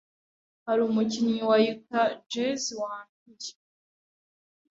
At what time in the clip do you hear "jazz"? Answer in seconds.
2.31-2.63